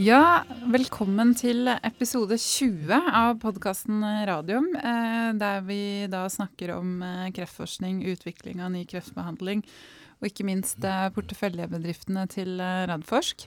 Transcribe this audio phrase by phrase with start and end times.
[0.00, 4.70] Ja, velkommen til episode 20 av podkasten Radium.
[4.72, 9.60] Eh, der vi da snakker om eh, kreftforskning, utvikling av ny kreftbehandling,
[10.22, 13.44] og ikke minst eh, porteføljebedriftene til Radforsk.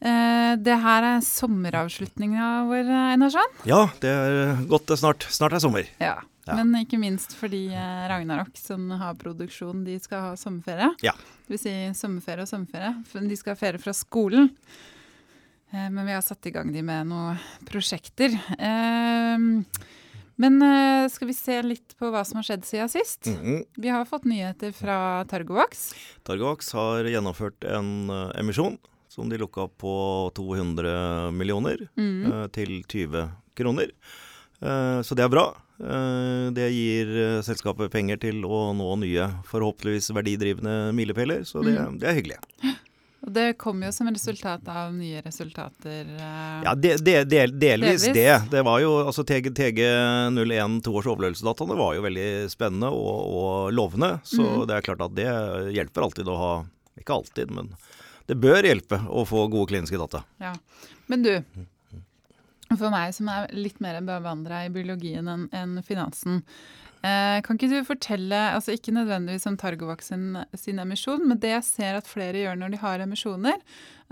[0.00, 3.58] Det her er sommeravslutninga vår, Einarsson?
[3.68, 5.26] Ja, det er godt snart.
[5.28, 5.90] Snart er sommer.
[6.00, 6.14] Ja,
[6.46, 6.54] ja.
[6.54, 7.66] Men ikke minst fordi
[8.08, 10.88] Ragnarok, som har produksjon, de skal ha sommerferie.
[11.04, 11.18] Ja.
[11.44, 12.94] Det vil si sommerferie og sommerferie.
[13.26, 14.48] De skal ha ferie fra skolen.
[15.70, 17.38] Eh, men vi har satt i gang de med noen
[17.68, 18.34] prosjekter.
[18.58, 19.62] Ehm,
[20.40, 23.26] men eh, skal vi se litt på hva som har skjedd siden sist?
[23.26, 23.64] Mm -hmm.
[23.76, 25.92] Vi har fått nyheter fra Targovax.
[26.22, 28.78] Targovax har gjennomført en eh, emisjon
[29.08, 32.50] som de lukka på 200 millioner mm.
[32.52, 33.90] til 20 kroner.
[35.02, 35.56] Så det er bra.
[36.54, 41.98] Det gir selskapet penger til å nå nye, forhåpentligvis verdidrivende milepæler, så det, mm.
[41.98, 42.38] det er hyggelig.
[43.20, 46.08] Og det kom jo som resultat av nye resultater?
[46.08, 48.30] Eh, ja, de, de, de, delvis, det.
[48.50, 53.74] Det var jo altså TG, TG01 to års overlevelsesdataene var jo veldig spennende og, og
[53.76, 54.14] lovende.
[54.24, 54.62] Så mm.
[54.70, 55.28] det er klart at det
[55.76, 56.54] hjelper alltid å ha
[57.00, 57.74] Ikke alltid, men
[58.30, 60.22] det bør hjelpe å få gode kliniske data.
[60.40, 60.54] Ja.
[61.10, 61.32] Men du,
[62.70, 66.44] for meg som er litt mer bevandra i biologien enn en finansen.
[67.00, 71.54] Eh, kan ikke du fortelle, altså ikke nødvendigvis om Targovac sin, sin, emisjon, men det
[71.54, 73.56] jeg ser at flere gjør når de har emisjoner,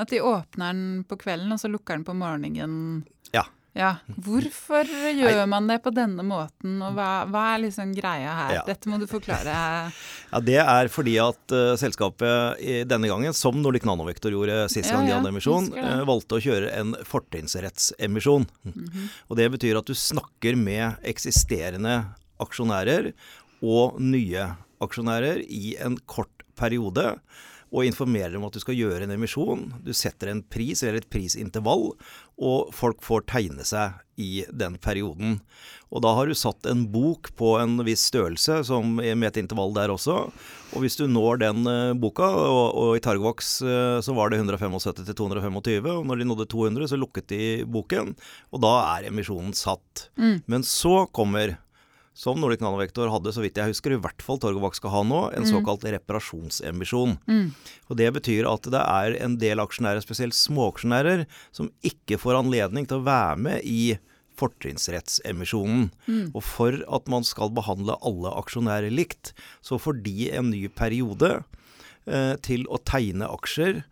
[0.01, 3.03] at de åpner den på kvelden og så lukker den på morgenen.
[3.35, 3.43] Ja.
[3.77, 3.91] ja.
[4.25, 8.53] Hvorfor gjør man det på denne måten, og hva, hva er liksom greia her?
[8.57, 8.63] Ja.
[8.71, 9.57] Dette må du forklare.
[10.33, 14.95] ja, Det er fordi at uh, selskapet i denne gangen, som Nordic Nanovektor gjorde sist
[14.95, 18.49] gang de hadde emisjon, uh, valgte å kjøre en fortrinnsrettsemisjon.
[18.65, 19.13] Mm -hmm.
[19.29, 21.99] Og Det betyr at du snakker med eksisterende
[22.43, 23.13] aksjonærer
[23.63, 24.51] og nye
[24.85, 27.15] aksjonærer i en kort periode
[27.69, 29.67] og informerer om at du skal gjøre en emisjon.
[29.85, 31.91] Du setter en pris eller et prisintervall,
[32.41, 35.37] og folk får tegne seg i den perioden.
[35.93, 39.77] Og da har du satt en bok på en viss størrelse som med et intervall
[39.77, 40.17] der også.
[40.73, 44.41] Og hvis du når den uh, boka, og, og, i Targovax uh, så var det
[44.41, 48.15] 175 til 225, og når de nådde 200 så lukket de boken,
[48.53, 50.09] og da er emisjonen satt.
[50.17, 50.41] Mm.
[50.49, 51.59] Men så kommer
[52.19, 55.21] som Nordic Nanovektor hadde, så vidt jeg husker, i hvert fall Torgovak skal ha nå,
[55.37, 55.51] en mm.
[55.53, 57.15] såkalt reparasjonsemisjon.
[57.31, 57.45] Mm.
[57.87, 62.89] Og Det betyr at det er en del aksjonærer, spesielt småaksjonærer, som ikke får anledning
[62.91, 63.95] til å være med i
[64.39, 65.89] fortrinnsrettsemisjonen.
[66.09, 66.25] Mm.
[66.33, 71.37] Og for at man skal behandle alle aksjonærer likt, så får de en ny periode
[71.39, 73.85] eh, til å tegne aksjer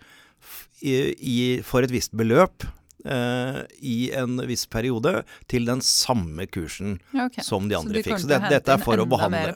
[0.83, 2.67] i, i, for et visst beløp
[3.07, 7.45] eh, i en viss periode til den samme kursen okay.
[7.45, 8.19] som de andre fikk.
[8.23, 9.55] Så de dette er for å behandle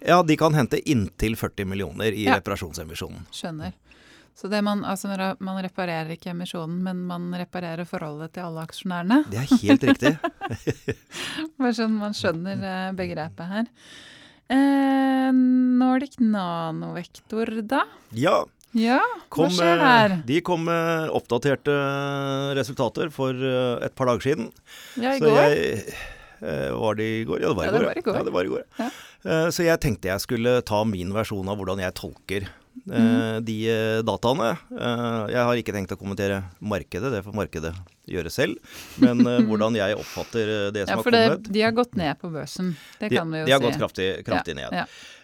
[0.00, 2.40] Ja, de kan hente inntil 40 millioner i ja.
[2.40, 3.28] reparasjonsemisjonen.
[3.34, 3.76] Skjønner.
[4.40, 9.18] Så man, altså, man, reparerer ikke emisjonen, men man reparerer forholdet til alle aksjonærene?
[9.28, 10.12] Det er helt riktig.
[11.60, 13.68] Bare sånn man skjønner eh, begrepet her.
[14.50, 15.28] Eh,
[15.82, 17.84] Nordic Nanovektor, da?
[18.16, 18.38] Ja,
[18.78, 19.00] ja,
[19.34, 20.14] hva skjer her?
[20.26, 21.74] De kom med oppdaterte
[22.58, 24.50] resultater for eh, et par dager siden.
[24.94, 25.38] Ja, i Så går?
[25.40, 25.96] Jeg,
[26.38, 27.42] eh, var det i går?
[27.42, 27.82] Ja, det var i, ja, går.
[27.82, 28.14] Det var i går.
[28.20, 28.64] Ja, det var i går.
[28.78, 28.88] Ja.
[29.26, 32.46] Eh, så jeg tenkte jeg skulle ta min versjon av hvordan jeg tolker
[32.86, 33.42] mm.
[33.44, 33.58] de
[34.06, 34.52] dataene.
[34.70, 37.74] Jeg har ikke tenkt å kommentere markedet, det får markedet
[38.10, 38.76] gjøre selv.
[39.02, 41.26] Men hvordan jeg oppfatter det som ja, har kommet.
[41.26, 43.50] Ja, for de har gått ned på børsen, det kan vi jo si.
[43.50, 44.78] De har gått kraftig, kraftig ned.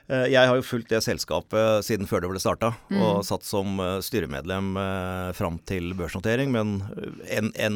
[0.07, 2.99] Eh, jeg har jo fulgt det selskapet siden før det ble starta, mm.
[3.03, 6.53] og satt som eh, styremedlem eh, fram til børsnotering.
[6.55, 6.77] Men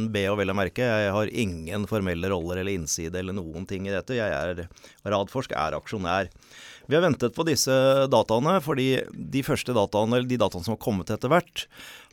[0.04, 3.88] NB og vel å merke, jeg har ingen formelle roller eller innside eller noen ting
[3.88, 4.18] i dette.
[4.18, 4.66] Jeg er
[5.10, 6.30] Radforsk er aksjonær.
[6.90, 7.74] Vi har ventet på disse
[8.10, 11.66] dataene fordi de første dataene, eller de dataene som har kommet etter hvert,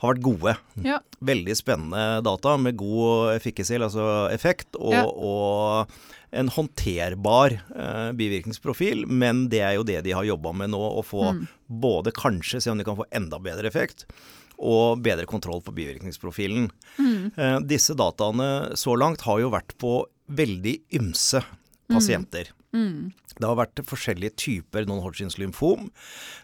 [0.03, 0.53] har vært gode.
[0.85, 0.99] Ja.
[1.25, 5.03] Veldig spennende data med god efficacy, altså effekt, og, ja.
[5.07, 10.81] og en håndterbar eh, bivirkningsprofil, men det er jo det de har jobba med nå.
[10.99, 11.46] Å få mm.
[11.81, 14.05] både kanskje se om de kan få enda bedre effekt,
[14.57, 16.69] og bedre kontroll på bivirkningsprofilen.
[17.02, 17.31] Mm.
[17.34, 19.99] Eh, disse dataene så langt har jo vært på
[20.37, 21.96] veldig ymse mm.
[21.96, 22.53] pasienter.
[22.53, 22.56] Mm.
[23.37, 25.87] Det har vært forskjellige typer non-Hodgins lymfom.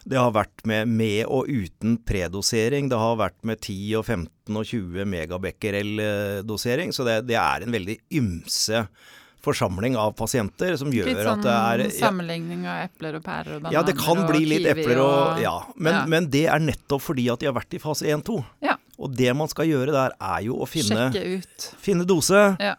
[0.08, 2.88] Det har vært med, med og uten predosering.
[2.92, 6.94] Det har vært med 10 og 15 og 20 megabecquerel-dosering.
[6.94, 8.86] Så det, det, er en veldig ymse
[9.44, 13.26] forsamling av pasienter som gjør sånn at det er Litt sånn sammenligning av epler og
[13.26, 15.52] pærer og bananer Ja, det kan bli litt epler og, og ja.
[15.76, 16.06] Men, ja.
[16.14, 18.38] men, det er nettopp fordi at de har vært i fase 1-2.
[18.64, 18.78] Ja.
[18.96, 21.10] Og det man skal gjøre der, er jo å finne,
[21.82, 22.46] finne dose.
[22.62, 22.78] Ja.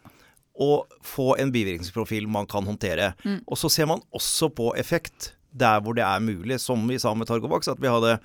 [0.62, 3.12] Og få en bivirkningsprofil man kan håndtere.
[3.24, 3.42] Mm.
[3.46, 7.14] Og så ser man også på effekt der hvor det er mulig, som vi sa
[7.16, 8.18] med Targovax, at vi hadde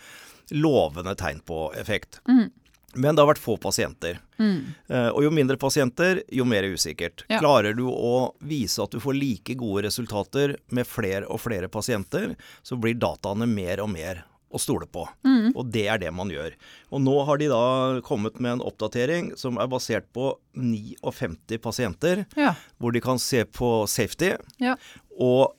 [0.51, 2.19] lovende tegn på effekt.
[2.27, 2.49] Mm.
[2.93, 4.17] Men det har vært få pasienter.
[4.39, 4.57] Mm.
[4.91, 7.23] Eh, og jo mindre pasienter, jo mer usikkert.
[7.31, 7.39] Ja.
[7.39, 12.35] Klarer du å vise at du får like gode resultater med flere og flere pasienter,
[12.63, 15.05] så blir dataene mer og mer å stole på.
[15.27, 15.51] Mm.
[15.55, 16.55] Og det er det man gjør.
[16.91, 17.63] Og nå har de da
[18.05, 22.55] kommet med en oppdatering som er basert på 59 pasienter, Ja.
[22.79, 24.75] hvor de kan se på safety, ja.
[25.19, 25.55] og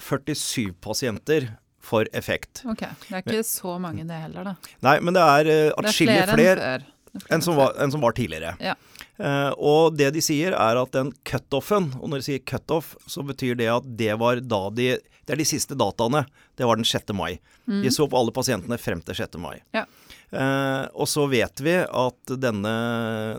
[0.00, 1.50] 47 pasienter
[1.80, 2.62] for effekt.
[2.68, 2.84] Ok.
[3.08, 4.54] Det er ikke så mange det heller, da.
[4.84, 6.40] Nei, men det er uh, atskillig flere enn.
[6.40, 6.96] Er flere
[7.34, 8.54] enn som, var, enn som var tidligere.
[8.62, 8.76] Ja.
[9.20, 13.24] Uh, og det de sier er at den cutoffen, og når de sier cutoff, så
[13.26, 14.92] betyr det at det var da de
[15.30, 16.24] Det er de siste dataene.
[16.58, 17.12] Det var den 6.
[17.14, 17.36] mai.
[17.70, 19.36] De så på alle pasientene frem til 6.
[19.38, 19.60] mai.
[19.70, 19.76] Mm.
[19.78, 19.84] Ja.
[20.32, 22.72] Eh, og så vet vi at denne,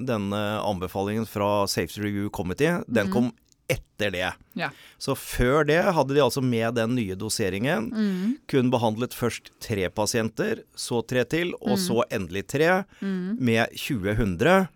[0.08, 3.14] denne anbefalingen fra Safety Review Committee, den Mm.
[3.14, 3.32] kom
[3.72, 4.34] etter det.
[4.56, 4.70] Ja.
[5.00, 8.38] Så før det hadde de altså med den nye doseringen Mm.
[8.48, 11.88] kun behandlet først tre pasienter, så tre til, og Mm.
[11.88, 14.68] så endelig tre, med 2000.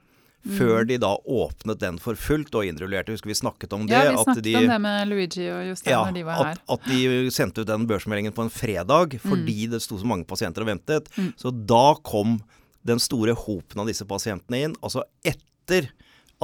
[0.45, 0.51] Mm.
[0.59, 3.15] Før de da åpnet den for fullt og innrullerte.
[3.15, 3.95] Husker vi snakket om det?
[3.97, 6.59] ja, vi snakket de, om det med Luigi og Jostein ja, når de var her.
[6.59, 10.27] at, at de sendte ut den børsmeldingen på en fredag fordi det sto så mange
[10.29, 11.09] pasienter og ventet.
[11.17, 11.31] Mm.
[11.41, 12.37] Så da kom
[12.85, 15.89] den store hopen av disse pasientene inn, altså etter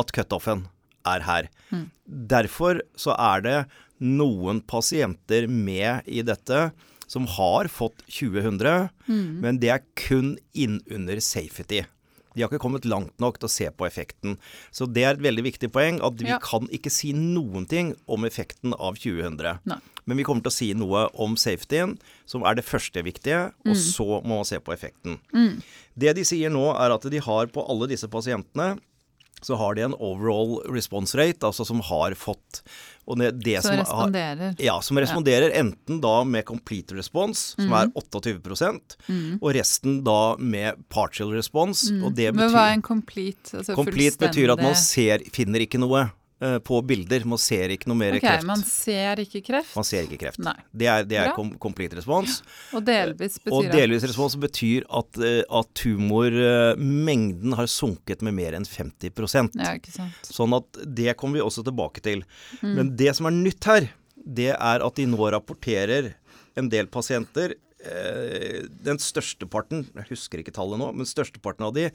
[0.01, 0.65] at cutoffen
[1.05, 1.49] er her.
[1.69, 1.85] Mm.
[2.33, 3.57] Derfor så er det
[4.01, 6.71] noen pasienter med i dette
[7.11, 9.41] som har fått 2000, Mm.
[9.43, 11.83] men det er kun innunder safety.
[12.35, 14.37] De har ikke kommet langt nok til å se på effekten.
[14.71, 16.39] Så det er et veldig viktig poeng at vi Ja.
[16.39, 19.59] kan ikke si noen ting om effekten av 2000.
[19.65, 19.77] Nei.
[20.05, 23.75] Men vi kommer til å si noe om safetyen, som er det første viktige, og
[23.75, 25.19] så må man se på effekten.
[25.97, 28.79] Det de sier nå, er at de har på alle disse pasientene
[29.41, 32.61] så har de en overall response rate, altså som har fått
[33.09, 34.55] og det, det som, som har, responderer.
[34.61, 37.73] ja, som responderer enten da med complete response, som Mm.
[37.79, 38.35] er 28
[39.09, 39.39] mm.
[39.41, 41.89] og resten da med partial response.
[42.03, 43.57] Og det betyr, Men hva er en complete?
[43.57, 46.11] Altså Complete betyr at man ser, finner ikke noe
[46.65, 47.25] på bilder.
[47.29, 48.47] Man ser ikke noe mer Ok, kreft.
[48.49, 49.75] man ser ikke kreft.
[49.77, 50.41] Man ser ikke kreft.
[50.41, 50.55] Nei.
[50.73, 52.39] Det er, det er kom, com respons.
[52.73, 58.57] Og delvis betyr Og delvis respons betyr at, eh, at tumormengden har sunket med mer
[58.57, 60.13] enn 50 at Ja, ikke sant.
[60.27, 62.23] Sånn at det kommer vi også tilbake til.
[62.61, 62.73] Mm.
[62.77, 63.89] Men det som er nytt her,
[64.21, 66.13] det er at de nå rapporterer
[66.59, 67.55] en del pasienter
[67.85, 71.87] eh, den største parten, jeg husker ikke tallet nå, men størsteparten av de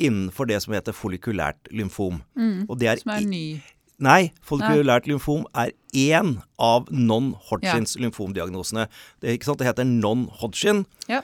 [0.00, 2.22] innenfor det som heter follikulært lymfom.
[2.68, 3.02] Og det er, Mm.
[3.04, 3.62] Som er ny.
[4.04, 8.88] Nei, follikulært lymfom er én av non-Hodgins lymfomdiagnosene.
[9.22, 10.84] Det, det heter non-Hodgin.
[11.08, 11.22] Ja.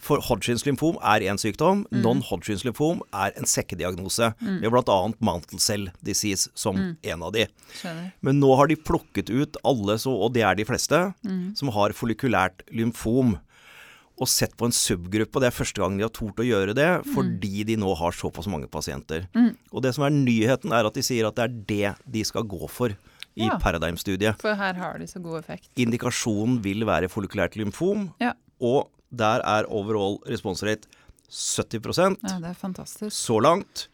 [0.00, 1.84] For Hodgins lymfom er én sykdom.
[1.92, 4.32] Non-Hodgins lymfom er en sekkediagnose.
[4.40, 4.98] Med bl.a.
[5.20, 7.44] mantle cell disease som en av de.
[7.76, 8.08] Skjønner.
[8.24, 11.02] Men nå har de plukket ut alle, så, og det er de fleste,
[11.60, 13.36] som har follikulært lymfom.
[14.20, 15.36] Og sett på en subgruppe.
[15.36, 18.12] og Det er første gang de har tort å gjøre det, fordi de nå har
[18.12, 19.26] såpass mange pasienter.
[19.72, 21.54] Og det som er nyheten, er at de sier at det er
[21.94, 22.90] det de skal gå for
[23.36, 23.56] i Ja.
[23.58, 24.36] Paradigm-studiet.
[24.42, 25.68] For her har de så god effekt.
[25.76, 28.34] Indikasjonen vil være follikulært lymfom, Ja.
[28.60, 30.86] og der er overall response rate
[31.30, 33.12] 70% ja, det er fantastisk.
[33.14, 33.88] så langt,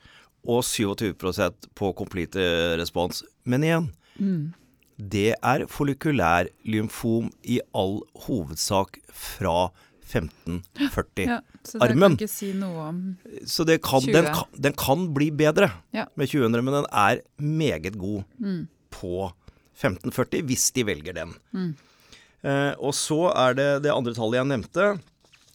[0.47, 3.23] og 27% på complete response.
[3.45, 4.55] Men igjen, Mm.
[4.99, 9.71] det er follikulær lymfom i all hovedsak fra
[10.07, 11.27] 1540.
[11.27, 12.17] Ja, så det Armen.
[12.17, 13.01] kan ikke si noe om
[13.47, 14.13] Så det kan, 20.
[14.15, 16.05] den, kan, den kan bli bedre Ja.
[16.17, 18.69] med 2000, men den er meget god Mm.
[18.91, 19.33] på
[19.77, 21.35] 1540, hvis de velger den.
[21.53, 21.75] Mm.
[22.47, 25.01] Eh, og så er det det andre tallet jeg nevnte.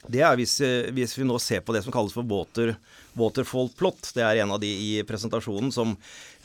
[0.10, 2.76] Det er hvis, eh, hvis vi nå ser på det som kalles for water,
[3.16, 4.14] waterfall plot.
[4.16, 5.92] Det er en av de i presentasjonen som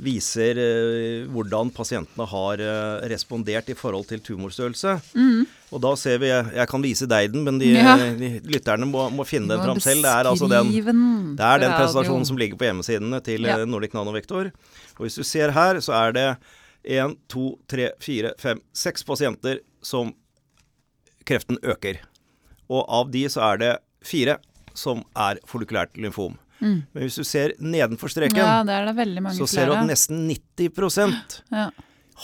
[0.02, 4.96] viser eh, hvordan pasientene har eh, respondert i forhold til tumorstørrelse.
[5.72, 7.80] Og da ser vi Jeg kan vise deg den, men de, Mm.
[7.80, 7.96] Ja.
[8.18, 10.02] de lytterne må, må finne den fram selv.
[10.04, 10.70] Det er altså den
[11.36, 13.58] det er den presentasjonen som ligger på hjemmesidene til Ja.
[13.60, 14.52] eh, Nordic Nanovektor.
[14.98, 16.36] Og hvis du ser her, så er det
[16.86, 20.12] én, to, tre, fire, fem, seks pasienter som
[21.26, 21.98] kreften øker.
[22.68, 23.72] Og av de så er det
[24.06, 24.38] fire
[24.74, 26.36] som er follikulært lymfom.
[26.60, 28.46] Men hvis du ser nedenfor streken, Mm.
[28.46, 31.70] Ja, det er det veldig mange så ser du at nesten 90 ja.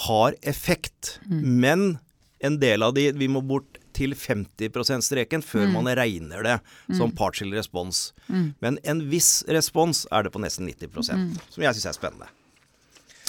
[0.07, 1.19] har effekt.
[1.29, 1.43] Mm.
[1.61, 1.99] Men
[2.41, 5.73] en del av de Vi må bort til 50 %-streken før Mm.
[5.73, 6.61] man regner det
[6.97, 8.13] som partial respons.
[8.61, 11.39] Men en viss respons er det på nesten 90 Mm.
[11.51, 12.27] som jeg syns er spennende.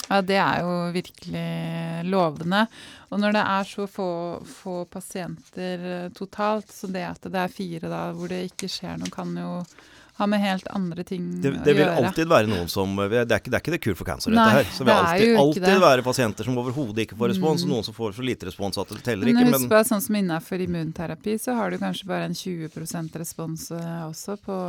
[0.08, 1.48] Ja, det er jo virkelig
[2.10, 2.66] lovende.
[3.08, 4.10] Og når det er så få,
[4.48, 8.98] få pasienter eh, totalt, så det at det er fire da hvor det ikke skjer
[9.00, 9.58] noe, kan jo
[10.14, 13.40] ha med helt andre ting Det, å det vil alltid være noen som Det er
[13.40, 14.68] ikke det, er det kur for cancer, Nei, dette her.
[14.70, 15.72] Så det vil det er alltid, alltid det.
[15.74, 15.82] Mm.
[15.86, 18.94] være pasienter som overhodet ikke får respons, og noen som får så lite respons at
[18.94, 19.56] det teller Men ikke.
[19.56, 23.66] husk på at sånn som innenfor immunterapi, så har du kanskje bare en 20% respons
[23.74, 24.60] eh, også på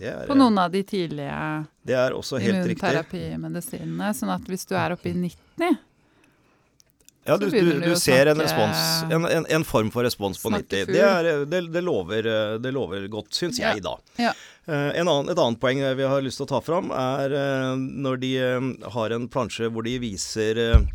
[0.00, 1.36] Er, på noen av de tidlige
[1.84, 4.10] det er også helt immunterapimedisinene.
[4.16, 5.78] Sånn at hvis du er oppe i 90
[7.28, 8.78] ja, du, du, du ser en, respons,
[9.12, 10.86] en, en, en, form for respons på 90.
[10.88, 12.26] Det, er, det, det, lover,
[12.58, 13.92] det lover, godt, syns jeg, da.
[14.16, 14.32] Ja.
[14.64, 17.36] Annen, et annet poeng vi har lyst til å ta fram, er
[17.76, 18.32] når de
[18.96, 20.88] har en plansje hvor de viser eh,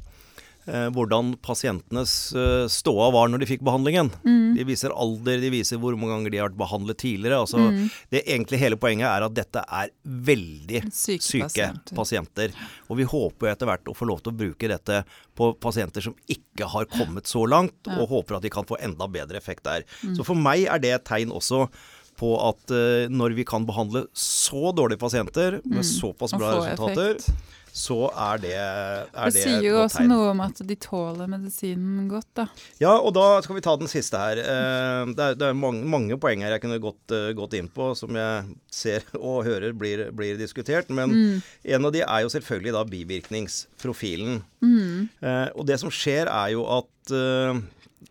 [0.96, 4.10] hvordan pasientenes eh, ståa var når de fikk behandlingen.
[4.26, 4.56] Mm.
[4.58, 7.42] De viser alder, de viser hvor mange ganger de har vært behandlet tidligere.
[7.46, 7.84] Altså, mm.
[8.14, 11.98] det egentlig Hele poenget er at dette er veldig syke, syke pasienter.
[11.98, 12.56] pasienter.
[12.90, 15.02] Og vi håper etter hvert å få lov til å bruke dette
[15.38, 18.00] på pasienter som ikke har kommet så langt, ja.
[18.00, 19.86] og håper at de kan få enda bedre effekt der.
[20.02, 20.16] Mm.
[20.18, 21.68] Så for meg er det et tegn også
[22.16, 25.90] på at uh, når vi kan behandle så dårlige pasienter med mm.
[25.90, 30.62] såpass bra resultater, effekt så er det er Det, sier jo også noe om at
[30.64, 32.46] de tåler medisinen godt, da.
[32.80, 34.40] Ja, og da skal vi ta den siste her.
[34.40, 37.68] Eh, det er, det er mange, mange, poeng her jeg kunne gått, uh, gått, inn
[37.68, 40.88] på, som jeg ser og hører blir, blir diskutert.
[40.88, 41.44] Men mm.
[41.76, 44.40] en av de er jo selvfølgelig da bivirkningsprofilen.
[44.64, 45.08] Mm.
[45.20, 47.62] Uh, og det som skjer, er jo at Eh,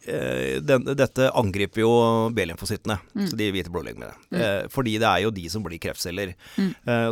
[0.05, 1.93] den, dette angriper jo
[2.37, 3.29] B-lymfocyttene, mm.
[3.31, 4.11] så de hvite blodlegemene.
[4.29, 4.41] Mm.
[4.41, 6.35] Eh, fordi det er jo de som blir kreftceller.
[6.59, 6.71] Mm.
[6.93, 7.09] Eh,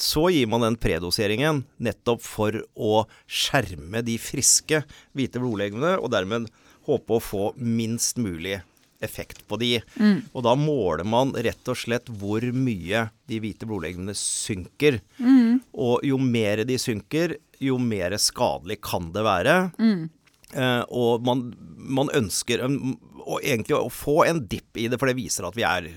[0.00, 4.84] så gir man den predoseringen nettopp for å skjerme de friske
[5.16, 6.48] hvite blodlegemene, og dermed
[6.86, 8.60] håpe å få minst mulig
[9.04, 9.72] effekt på de.
[10.00, 10.20] Mm.
[10.32, 15.00] Og da måler man rett og slett hvor mye de hvite blodlegemene synker.
[15.18, 15.60] Mm.
[15.72, 19.56] Og jo mer de synker, jo mer skadelig kan det være.
[19.80, 20.06] Mm.
[20.54, 22.94] Uh, og man, man ønsker um,
[23.26, 25.88] og egentlig å få en dipp i det, for det viser at vi er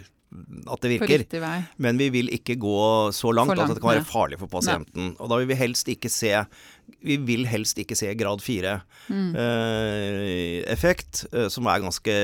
[0.70, 1.24] at det virker.
[1.82, 2.82] Men vi vil ikke gå
[3.16, 5.16] så langt, langt at det kan være farlig for pasienten.
[5.18, 6.36] Og da vil vi helst ikke se
[7.02, 11.32] vi vil helst ikke se grad 4-effekt, mm.
[11.32, 12.16] uh, uh, som er ganske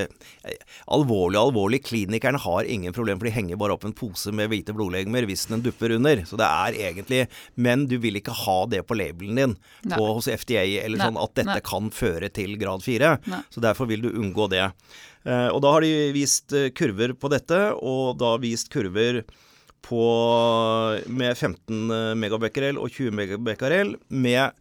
[0.91, 1.39] alvorlig.
[1.39, 1.83] Alvorlig.
[1.87, 5.47] Klinikerne har ingen problem, for de henger bare opp en pose med hvite blodlegemer hvis
[5.51, 6.15] den dupper under.
[6.27, 7.21] Så det er egentlig
[7.55, 9.53] Men du vil ikke ha det på labelen din
[9.87, 11.07] på, hos FDA, eller Nei.
[11.07, 11.69] sånn at dette Nei.
[11.71, 13.17] kan føre til grad 4.
[13.53, 14.65] Så derfor vil du unngå det.
[15.25, 19.15] Eh, og da har de vist kurver på dette, og da vist kurver
[19.85, 20.03] på,
[21.07, 24.51] med 15 megabecquerel og 20 megabecquerel med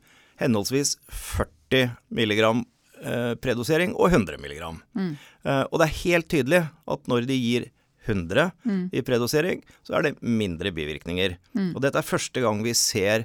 [0.40, 2.64] henholdsvis 40 milligram
[3.02, 4.80] eh, predosering og 100 milligram.
[4.96, 5.14] Mm.
[5.44, 6.62] Eh, og det er helt tydelig
[6.96, 7.70] at når de gir
[8.04, 8.84] 100 mm.
[8.92, 11.38] i predosering, så er det mindre bivirkninger.
[11.56, 11.72] Mm.
[11.72, 13.24] Og dette er første gang vi ser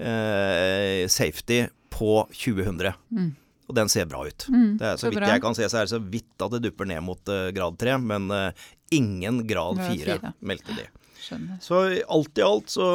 [0.00, 2.94] eh, safety på 2000.
[3.14, 3.32] Mm.
[3.68, 4.46] Og den ser bra ut.
[4.52, 6.56] Mm, det er, så, så vidt jeg kan se, så er det så vidt at
[6.56, 10.84] det dupper ned mot uh, grad 3, men uh, ingen grad 4 meldte de.
[11.24, 11.60] Skjønner.
[11.64, 12.88] Så alt i alt så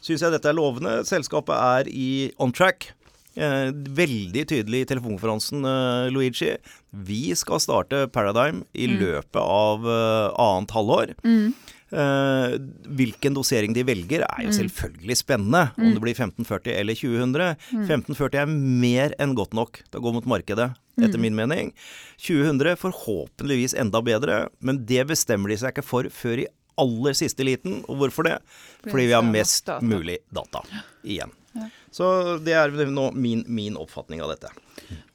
[0.00, 0.98] syns jeg dette er lovende.
[1.08, 2.10] Selskapet er i
[2.42, 2.92] on track.
[3.32, 6.50] Eh, veldig tydelig i telefonkonferansen, eh, Luigi.
[6.92, 8.98] Vi skal starte Paradigm i mm.
[9.00, 11.14] løpet av eh, annet halvår.
[11.24, 11.54] Mm.
[11.92, 12.54] Uh,
[12.96, 14.54] hvilken dosering de velger, er jo mm.
[14.56, 15.60] selvfølgelig spennende.
[15.76, 15.90] Om mm.
[15.92, 17.34] det blir 1540 eller 2000.
[17.36, 17.82] Mm.
[17.84, 18.54] 1540 er
[18.86, 21.26] mer enn godt nok til å gå mot markedet, etter mm.
[21.26, 21.74] min mening.
[22.24, 26.48] 2000 forhåpentligvis enda bedre, men det bestemmer de seg ikke for før i
[26.82, 27.80] aller siste liten.
[27.86, 28.40] Og hvorfor det?
[28.88, 30.64] Fordi vi har mest mulig data
[31.02, 31.32] igjen.
[31.92, 34.52] Så det er nå min, min oppfatning av dette.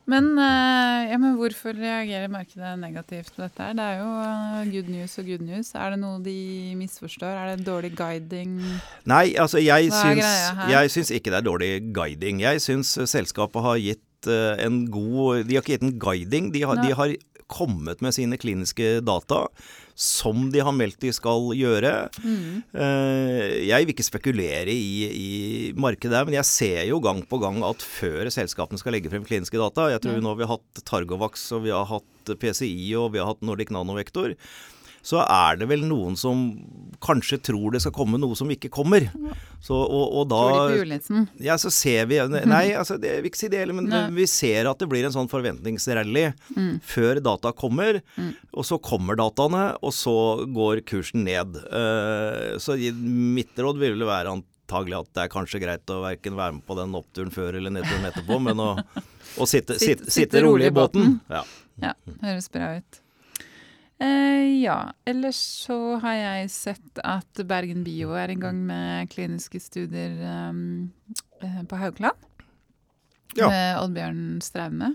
[0.07, 3.65] Men, eh, ja, men, hvorfor reagerer markedet negativt på dette?
[3.75, 5.73] Det er jo eh, good news og good news.
[5.75, 6.37] Er det noe de
[6.79, 7.35] misforstår?
[7.35, 8.55] Er det dårlig guiding?
[9.03, 10.29] Nei, altså jeg syns,
[10.71, 12.39] jeg syns ikke det er dårlig guiding.
[12.45, 16.63] Jeg syns selskapet har gitt eh, en god De har ikke gitt en guiding, de
[16.63, 17.17] har, de har
[17.51, 19.45] kommet med sine kliniske data
[19.97, 21.91] som de har meldt de skal gjøre.
[22.21, 22.61] Mm.
[23.65, 25.29] Jeg vil ikke spekulere i, i
[25.79, 29.25] markedet her, men jeg ser jo gang på gang at før selskapene skal legge frem
[29.25, 30.23] kliniske data Jeg tror mm.
[30.27, 33.73] nå vi har hatt Targovax, og vi har hatt PCI, og vi har hatt Nordic
[33.73, 34.35] Nanovektor
[35.05, 36.47] så er det vel noen som
[37.03, 39.05] kanskje tror det skal komme noe som ikke kommer.
[39.63, 40.41] Så, og, og da?
[41.43, 42.19] Ja, så ser vi
[42.53, 44.03] Nei, altså, det vil ikke si det heller, men nei.
[44.17, 46.73] vi ser at det blir en sånn forventningsrally mm.
[46.85, 48.01] før data kommer.
[48.17, 48.33] Mm.
[48.57, 50.17] Og så kommer dataene, og så
[50.53, 51.59] går kursen ned.
[51.71, 56.57] Uh, så mitt råd ville være antagelig at det er kanskje greit å verken være
[56.59, 58.71] med på den oppturen før eller nedturen etterpå, men å,
[59.37, 61.19] å sitte, sitte, sitte, rolig i båten.
[61.31, 61.43] Ja.
[61.83, 61.93] ja,
[62.25, 63.03] høres bra ut.
[63.99, 64.93] Eh, ja.
[65.05, 70.13] Ellers så har jeg sett at Bergen Bio er i gang med kliniske studier
[70.49, 70.91] um,
[71.41, 72.25] på Haukeland.
[73.37, 73.49] Ja.
[73.49, 74.93] Med Oddbjørn Straume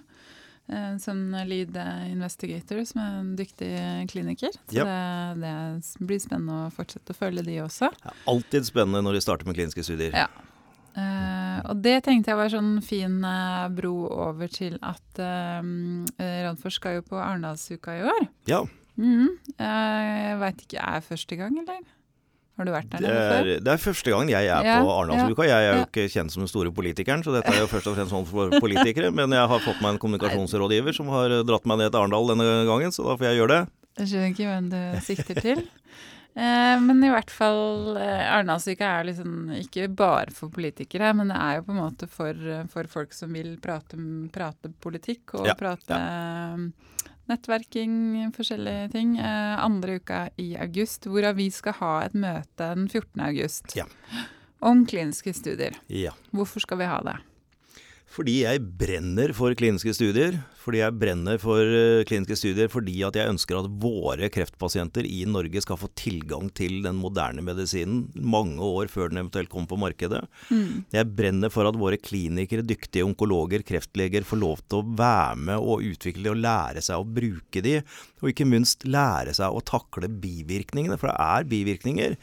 [0.70, 1.76] eh, som lead
[2.10, 3.72] investigator, som er en dyktig
[4.10, 4.54] kliniker.
[4.70, 4.86] Så ja.
[4.86, 7.90] det, det, blir spennende å fortsette å følge de også.
[8.02, 10.14] Ja, alltid spennende når de starter med kliniske studier.
[10.24, 10.30] Ja.
[10.92, 15.64] Uh, og det tenkte jeg var sånn fin uh, bro over til at uh,
[16.20, 18.26] Radforsk skal jo på Arendalsuka i år.
[18.50, 18.60] Ja.
[19.00, 21.82] Mm, jeg veit ikke, er første gang, eller?
[22.58, 23.46] Har du vært der Det nede før?
[23.64, 25.44] det er første gang jeg er Ja, på Arendalsuka.
[25.48, 25.84] Jeg er jo ja.
[25.88, 28.52] ikke kjent som den store politikeren, så dette er jo først og fremst sånn for
[28.60, 29.08] politikere.
[29.14, 32.50] Men jeg har fått meg en kommunikasjonsrådgiver som har dratt meg ned til Arendal denne
[32.68, 33.62] gangen, så da får jeg gjøre det.
[34.02, 35.64] Jeg skjønner ikke hvem du sikter til.
[36.32, 41.36] Eh, men i hvert fall eh, Arendalsuka er liksom ikke bare for politikere, men det
[41.36, 43.98] er jo på en måte for, for folk som vil prate,
[44.32, 49.16] prate politikk og Ja, prate eh, nettverking, forskjellige ting.
[49.18, 53.20] Eh, andre uka i august, hvorav vi skal ha et møte den 14.
[53.28, 53.84] august Ja.
[54.60, 55.76] om kliniske studier.
[55.88, 56.10] Ja.
[56.32, 57.16] Hvorfor skal vi ha det?
[58.12, 60.36] Fordi jeg brenner for kliniske studier.
[60.62, 65.24] Fordi jeg brenner for eh, kliniske studier fordi at jeg ønsker at våre kreftpasienter i
[65.26, 69.80] Norge skal få tilgang til den moderne medisinen mange år før den eventuelt kommer på
[69.80, 70.22] markedet.
[70.94, 75.58] Jeg brenner for at våre klinikere, dyktige onkologer, kreftleger får lov til å være med
[75.62, 77.74] og utvikle og lære seg å bruke de,
[78.22, 82.16] og ikke minst lære seg å takle bivirkningene, for det er bivirkninger.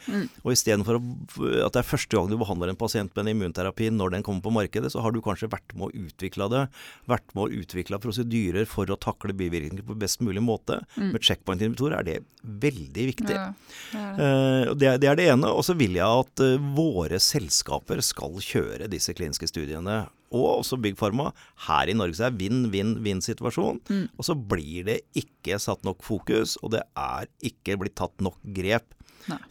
[0.44, 4.16] Og istedenfor at det er første gang du behandler en pasient med en immunterapi når
[4.16, 6.66] den kommer på markedet, så har du kanskje vært med å utvikle det,
[7.10, 10.80] vært med å utvikle prosedyrer for å takle bivirkninger på best mulig måte.
[11.00, 13.34] Med checkpoint-inhibitorer er det veldig viktig.
[13.34, 13.50] Ja,
[13.92, 14.28] det er det.
[14.28, 15.50] Eh, det, det er det ene.
[15.52, 20.02] Og så vil jeg at eh, våre selskaper skal kjøre disse kliniske studiene.
[20.30, 21.32] Og også Big Pharma.
[21.66, 23.80] Her i Norge så er vinn-vinn-vinn-situasjon.
[24.14, 28.38] Og så blir det ikke satt nok fokus, og det er ikke blitt tatt nok
[28.56, 28.86] grep.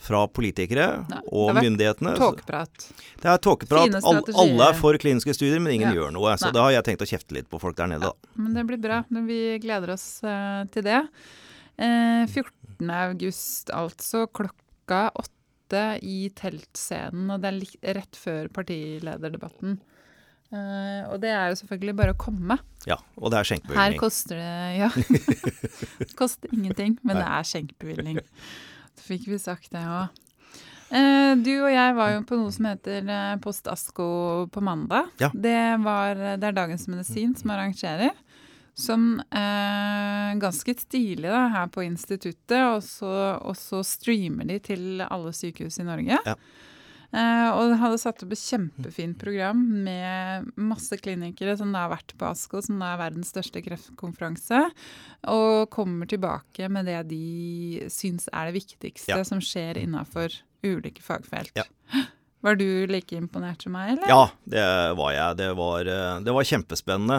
[0.03, 2.15] Fra politikere Nei, og myndighetene.
[2.19, 2.87] Tåkeprat.
[3.21, 3.99] Det er tåkeprat.
[4.03, 5.95] Alle er for kliniske studier, men ingen Ja.
[6.01, 6.35] gjør noe.
[6.37, 6.55] Så Nei.
[6.57, 8.13] da har jeg tenkt å kjefte litt på folk der nede, da.
[8.35, 9.03] Men det blir bra.
[9.09, 11.03] Men Vi gleder oss uh, til det.
[11.77, 12.89] Eh, 14.
[12.89, 17.29] august, altså klokka åtte i teltscenen.
[17.31, 19.79] Og det er rett før partilederdebatten.
[20.49, 22.57] Uh, og det er jo selvfølgelig bare å komme.
[22.89, 24.89] Ja, og det er Her koster det Ja.
[25.99, 28.17] det koster ingenting, men det er skjenkebevilgning.
[29.03, 30.25] Fikk vi sagt det òg.
[30.89, 34.09] Eh, du og jeg var jo på noe som heter eh, Post Asko
[34.49, 35.11] på mandag.
[35.21, 35.29] Ja.
[35.33, 38.15] Det, var, det er Dagens Medisin som arrangerer.
[38.79, 43.11] Som eh, ganske stilig da, her på instituttet, og så,
[43.43, 46.19] og så streamer de til alle sykehus i Norge.
[46.25, 46.35] Ja.
[47.09, 51.93] Eh, og de hadde satt opp et kjempefint program med masse klinikere som da har
[51.95, 54.59] vært på ASKO, som da er verdens største kreftkonferanse,
[55.33, 59.23] og kommer tilbake med det de syns er det viktigste Ja.
[59.25, 60.29] som skjer innafor
[60.61, 61.51] ulike fagfelt.
[61.57, 61.65] Ja.
[62.41, 64.07] Var du like imponert som meg, eller?
[64.07, 64.63] Ja, det
[64.95, 65.35] var jeg.
[65.41, 67.17] Det var, eh, det var kjempespennende.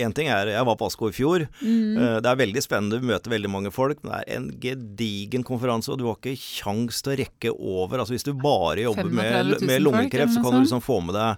[0.00, 1.44] Én ting er Jeg var på ASKO i fjor.
[1.60, 1.98] Mm.
[2.00, 4.00] Eh, det er veldig spennende, du møter veldig mange folk.
[4.02, 7.98] Men det er en gedigen konferanse, og du har ikke kjangs til å rekke over.
[8.00, 11.00] Altså Hvis du bare jobber 35 000 med, med lungekreft, så kan du liksom få
[11.04, 11.36] med deg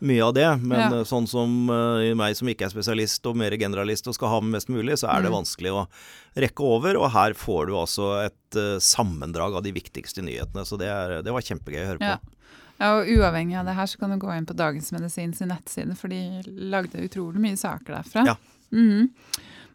[0.00, 0.48] mye av det.
[0.62, 0.88] Men Ja.
[0.98, 4.40] eh, sånn som uh, meg som ikke er spesialist og mer generalist og skal ha
[4.40, 5.38] med mest mulig, så er det Mm.
[5.42, 5.86] vanskelig å
[6.36, 6.96] rekke over.
[6.98, 10.66] Og her får du altså et uh, sammendrag av de viktigste nyhetene.
[10.66, 12.14] Så det, er, det var kjempegøy å høre på.
[12.18, 12.18] Ja.
[12.78, 15.48] Ja, og Uavhengig av det her, så kan du gå inn på Dagens Medisin sin
[15.50, 18.26] nettside, for de lagde utrolig mye saker derfra.
[18.26, 18.36] Ja.
[18.70, 19.10] Mhm.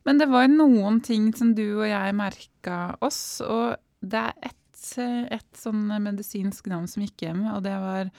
[0.06, 4.60] Men det var noen ting som du og jeg merka oss, og det er ett
[5.32, 8.10] et sånn medisinsk navn som gikk hjem, og det var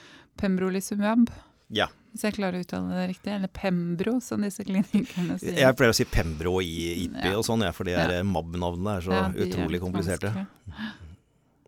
[0.41, 1.29] pembrolizumab.
[1.69, 1.85] Ja.
[2.11, 3.31] Hvis jeg klarer å uttale det riktig.
[3.35, 5.57] Eller Pembro, som disse klinikerne sier.
[5.59, 7.37] Jeg pleier å si Pembro i IPI Ja.
[7.37, 8.23] og sånn, ja, for de Ja.
[8.23, 10.31] MAB-navnene er så Ja, er utrolig kompliserte.
[10.33, 10.91] vanskelige.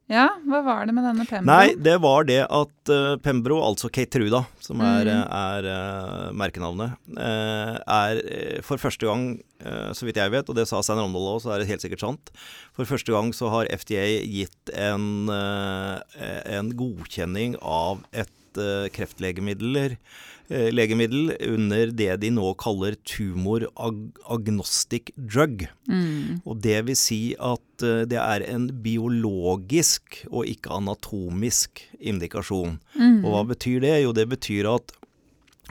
[0.08, 1.50] Ja, hva var det med denne Pembro?
[1.50, 5.34] Nei, det var det at uh, Pembro, altså Kate Truda, som er, mm.
[5.36, 9.26] er uh, merkenavnet, uh, er eh, for første gang,
[9.60, 11.84] eh, så vidt jeg vet, og det sa Stein Rondahl òg, så er det helt
[11.84, 12.32] sikkert sant,
[12.78, 18.32] for første gang så har FDA gitt en, eh, en godkjenning av et
[18.62, 19.98] eh, kreftlegemidler
[20.50, 25.68] eh, legemiddel under det de nå kaller tumor-agnostic drug.
[25.90, 26.42] Mm.
[26.46, 32.80] Og det vil si at eh, det er en biologisk og ikke anatomisk indikasjon.
[32.96, 33.24] Mm.
[33.24, 34.04] Og hva betyr det?
[34.06, 34.88] Jo, det betyr at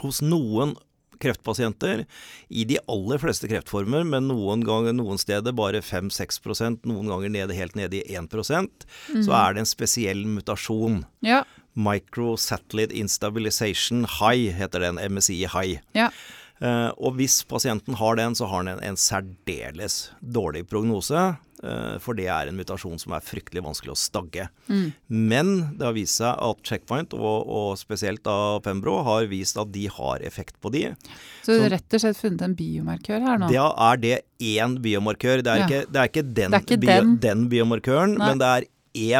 [0.03, 0.77] hos noen
[1.21, 2.05] kreftpasienter,
[2.49, 7.57] i de aller fleste kreftformer, men noen ganger noen steder bare 5-6% noen ganger nede,
[7.57, 9.25] helt nede i 1 mm.
[9.25, 11.05] så er det en spesiell mutasjon.
[11.25, 11.45] Ja.
[11.77, 15.81] Microsatellite Instabilization High heter den, MSI High.
[15.97, 16.11] ja.
[16.57, 21.35] Uh, og hvis pasienten har den, så har den en, en særdeles dårlig prognose.
[21.61, 24.47] Uh, for det er en mutasjon som er fryktelig vanskelig å stagge.
[24.73, 24.87] Mm.
[25.13, 29.69] Men det har vist seg at checkpoint, og, og spesielt da Pembro, har vist at
[29.75, 30.87] de har effekt på de.
[31.45, 33.53] Så du har rett og slett funnet en biomarkør her nå?
[33.53, 35.45] Ja, er det én biomarkør.
[35.45, 35.69] Det er, Ja.
[35.69, 37.15] ikke, det er ikke, den, Det er ikke bio, den.
[37.29, 38.31] den biomarkøren, Nei.
[38.33, 38.71] men det er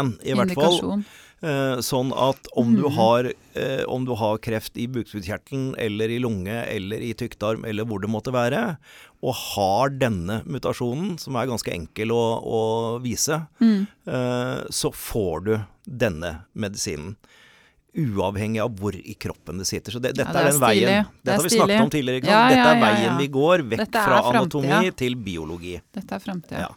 [0.01, 1.05] én, i hvert fall.
[1.43, 2.95] Eh, sånn at om du, Mhm.
[2.97, 7.85] har, eh, om du har kreft i bukspyttkjertelen eller i lunge eller i tykktarm eller
[7.85, 8.79] hvor det måtte være,
[9.23, 13.87] og har denne mutasjonen, som er ganske enkel å, å vise, Mm.
[14.07, 17.17] eh, så får du denne medisinen.
[17.97, 19.93] Uavhengig av hvor i kroppen det sitter.
[19.93, 20.87] Så det, dette Ja, det er er den stilig.
[20.87, 21.05] veien.
[21.05, 21.61] Dette det har vi stilig.
[21.67, 22.25] snakket om tidligere.
[22.27, 24.65] Ja, Dette er ja, veien vi går, vekk fra fremtiden.
[24.73, 25.81] anatomi til biologi.
[25.95, 26.75] Dette er framtida.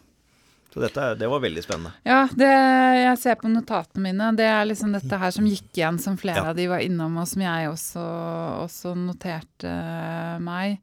[0.79, 1.91] Så dette, det var veldig spennende.
[2.07, 5.99] Ja, det jeg ser på notatene mine, det er liksom dette her som gikk igjen,
[5.99, 6.53] som flere Ja.
[6.53, 8.05] av de var innom, og som jeg også,
[8.63, 10.79] også noterte eh, meg.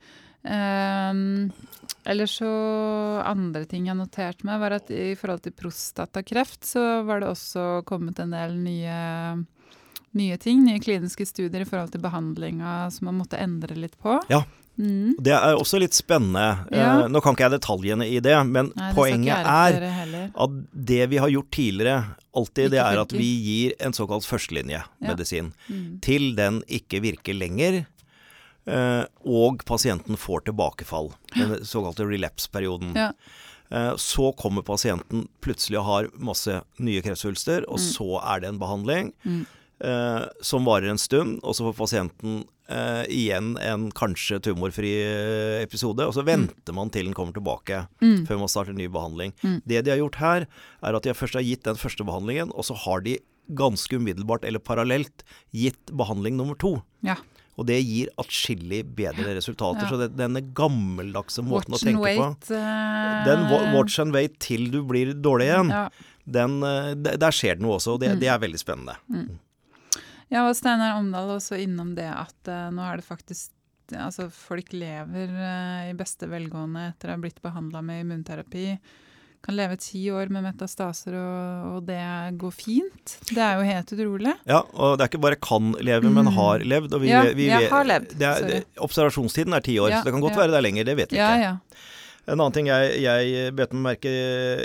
[0.47, 1.49] Um,
[2.07, 2.47] eller så
[3.27, 7.65] andre ting jeg noterte meg, var at i forhold til prostatakreft så var det også
[7.89, 9.01] kommet en del nye,
[10.15, 14.21] nye ting, nye kliniske studier i forhold til behandlinga som man måtte endre litt på.
[14.31, 14.45] Ja.
[14.79, 15.15] Mm.
[15.25, 16.67] Det er også litt spennende.
[16.71, 17.05] Ja.
[17.05, 19.79] Eh, Nå kan ikke jeg detaljene i det, men Nei, det poenget er
[20.37, 20.51] at
[20.93, 22.05] det vi har gjort tidligere,
[22.37, 25.53] alltid, det er at vi gir en såkalt førstelinjemedisin.
[25.71, 26.01] Mm.
[26.05, 27.87] Til den ikke virker lenger,
[28.67, 31.13] eh, og pasienten får tilbakefall.
[31.37, 32.95] Den såkalte relapse-perioden.
[32.97, 33.13] Ja.
[33.71, 37.87] Eh, Så kommer pasienten plutselig og har masse nye kreftsvulster, og Mm.
[37.97, 39.47] så er det en behandling Mm.
[39.81, 45.63] Eh, som varer en stund, og så får pasienten eh, igjen en kanskje tumorfri eh,
[45.63, 48.27] episode, og så venter man til den kommer tilbake Mm.
[48.27, 49.33] før man starter en ny behandling.
[49.43, 49.63] Mm.
[49.67, 50.47] Det de har gjort her,
[50.83, 53.19] er at de først har gitt den første behandlingen, og så har de
[53.55, 55.23] ganske umiddelbart eller parallelt
[55.55, 56.83] gitt behandling nummer to.
[57.07, 57.15] Ja.
[57.57, 59.87] Og det gir atskillig bedre resultater.
[59.87, 59.89] Ja.
[59.89, 62.51] Så det, denne gammeldagse måten Watch å tenke wait.
[62.51, 62.59] på
[63.25, 65.89] Den watch and wait til du blir dårlig igjen, Ja.
[66.27, 68.21] den, eh, der skjer det noe også, og det, Mm.
[68.21, 68.97] det er veldig spennende.
[70.33, 73.53] Ja, og Steinar Omdal også innom det at uh, nå er det faktisk
[73.95, 78.65] Altså, folk lever uh, i beste velgående etter å ha blitt behandla med immunterapi.
[79.47, 82.01] Kan leve ti år med metastaser, og, og det
[82.41, 83.13] går fint.
[83.31, 84.33] Det er jo helt utrolig.
[84.51, 86.33] Ja, og det er ikke bare kan leve, men Mm.
[86.35, 86.97] har levd.
[86.99, 90.09] Vi, Ja, vi, jeg har levd, Det er, det, observasjonstiden er ti år, Ja, så
[90.11, 90.41] det kan godt ja.
[90.43, 91.47] være det er lenger, det vet vi Ja, ikke.
[91.47, 91.55] ja.
[92.27, 94.17] En annen ting jeg, jeg bet meg merke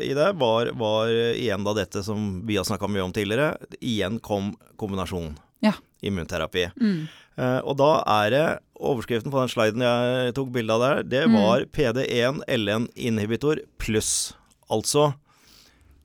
[0.01, 3.53] i det, var, var igjen da dette som vi har snakka mye om tidligere.
[3.85, 5.35] Igjen kom kombinasjon.
[5.61, 5.73] Ja.
[6.03, 6.67] Immunterapi.
[6.81, 7.07] Mm.
[7.37, 7.89] Uh, og da
[8.25, 8.45] er det
[8.81, 11.33] overskriften på den sliden jeg tok bilde av der, det Mm.
[11.37, 14.33] var PD1 LN-inhibitor pluss.
[14.69, 15.13] Altså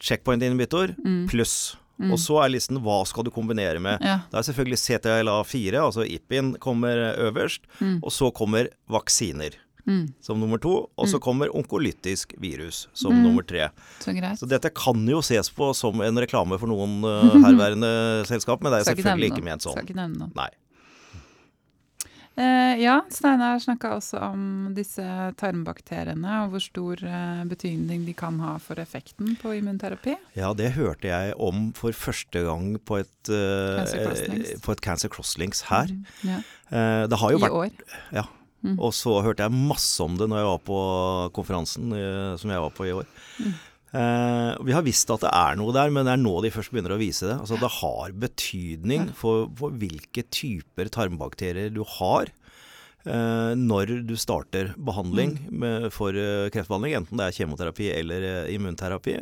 [0.01, 1.27] checkpoint-inhibitor Mm.
[1.29, 1.77] pluss.
[1.99, 2.13] Mm.
[2.13, 3.99] Og så er listen hva skal du kombinere med.
[4.05, 4.19] Ja.
[4.31, 7.61] Det er selvfølgelig CTLA4, altså IPIN, kommer øverst.
[7.81, 8.01] Mm.
[8.05, 10.13] Og så kommer vaksiner Mm.
[10.21, 10.91] som nummer to.
[10.99, 11.21] Og så Mm.
[11.23, 13.23] kommer onkolytisk virus som Mm.
[13.23, 13.69] nummer tre.
[14.01, 14.11] Så.
[14.39, 18.73] Så dette kan jo ses på som en reklame for noen uh, herværende selskap, men
[18.73, 19.73] det er jo ikke selvfølgelig ikke ment sånn.
[19.79, 20.31] Skal ikke nevne noe.
[20.35, 20.49] Nei.
[22.39, 24.41] Eh, ja, Steinar snakka også om
[24.77, 25.01] disse
[25.41, 30.19] tarmbakteriene og hvor stor eh, betydning de kan ha for effekten på immunterapi.
[30.37, 34.53] Ja, det hørte jeg om for første gang på et, uh, Cancer Crosslinks.
[34.61, 35.87] på et Cancer Crosslinks her.
[35.89, 36.37] Mm, Ja.
[36.77, 37.71] Eh, det har jo I vært år.
[38.13, 38.27] Ja.
[38.65, 38.79] Mm.
[38.81, 40.79] Og så hørte jeg masse om det når jeg var på
[41.37, 43.09] konferansen eh, som jeg var på i år.
[43.43, 43.53] Mm.
[43.97, 46.73] Eh, vi har visst at det er noe der, men det er nå de først
[46.75, 47.37] begynner å vise det.
[47.39, 52.33] Altså Det har betydning for, for hvilke typer tarmbakterier du har
[53.07, 55.61] eh, når du starter behandling Mm.
[55.63, 59.21] med, for eh, kreftbehandling, enten det er kjemoterapi eller eh, immunterapi.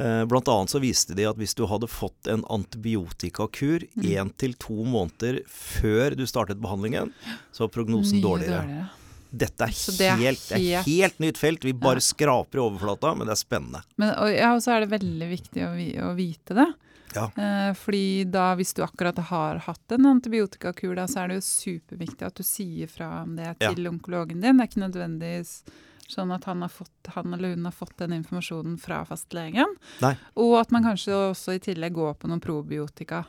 [0.00, 4.04] Eh, Blant annet så viste de at hvis du hadde fått en antibiotikakur Mm.
[4.06, 7.12] én til to måneder før du startet behandlingen,
[7.52, 8.88] så var prognosen Mye dårligere.
[9.30, 11.62] Dette er, det er helt, det er helt- helt nytt felt.
[11.62, 12.00] Vi bare Ja.
[12.00, 13.82] skraper i overflata, men det er spennende.
[13.96, 16.74] Men og, ja, og så er det veldig viktig å, å vite det.
[17.14, 17.26] Ja.
[17.36, 21.46] Eh, fordi da, hvis du akkurat har hatt en antibiotikakur, da, så er det jo
[21.46, 23.72] superviktig at du sier fra om det Ja.
[23.74, 24.56] til onkologen din.
[24.56, 25.62] Det er ikke nødvendigvis
[26.10, 29.76] sånn at han, har fått, han eller hun har fått den informasjonen fra fastlegen.
[30.02, 30.14] Nei.
[30.36, 33.24] Og at man kanskje også i tillegg går på noen probiotika.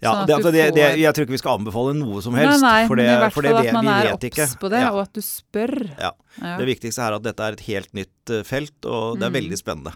[0.00, 2.62] Ja, Sånn det, altså, det, det, jeg tror ikke vi skal anbefale noe som helst.
[2.62, 4.92] nei, nei, for det, men i hvert fall at man er obs på det, Ja.
[4.94, 5.74] og at du spør.
[5.98, 6.12] Ja.
[6.40, 6.54] Ja.
[6.56, 9.36] Det viktigste er at dette er et helt nytt eh, felt, og det er Mm.
[9.42, 9.92] veldig spennende.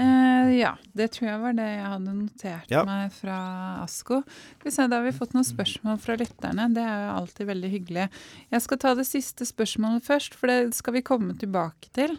[0.00, 2.84] Eh, ja, det tror jeg var det jeg hadde notert Ja.
[2.88, 3.36] meg fra
[3.84, 4.22] ASKO.
[4.64, 6.72] Se, Da har vi fått noen spørsmål fra lytterne.
[6.72, 8.08] Det er jo alltid veldig hyggelig.
[8.50, 12.18] Jeg skal ta det siste spørsmålet først, for det skal vi komme tilbake til.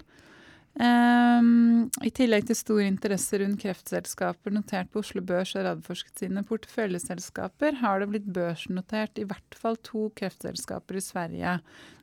[0.80, 6.46] Um, I tillegg til stor interesse rundt kreftselskaper notert på Oslo Børs og Radforsk sine
[6.48, 11.58] porteføljeselskaper, har det blitt børsnotert i hvert fall to kreftselskaper i Sverige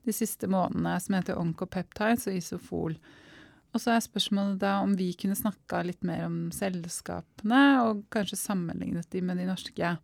[0.05, 2.99] de siste månedene, som heter Oncopeptides og Isofol.
[3.77, 8.41] Og så er spørsmålet da om vi kunne snakka litt mer om selskapene, og kanskje
[8.41, 9.95] sammenlignet de med de norske.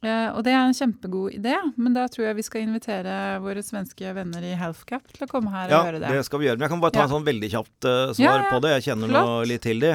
[0.00, 3.12] Uh, og det er en kjempegod idé, men da tror jeg vi skal invitere
[3.44, 6.08] våre svenske venner i Healthcap til å komme her Ja, og høre det.
[6.08, 6.56] Ja, det skal vi gjøre.
[6.56, 7.04] Men jeg kan bare ta Ja.
[7.04, 8.70] en sånn veldig kjapt uh, svar Ja, på det.
[8.78, 9.28] Jeg kjenner Flott.
[9.28, 9.92] nå litt til de.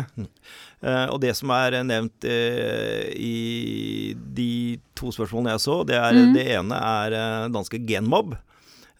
[0.85, 4.51] Uh, og det som er nevnt i de
[4.93, 6.33] to spørsmålene jeg så, det, er, mm.
[6.37, 8.37] det ene er danske Genmob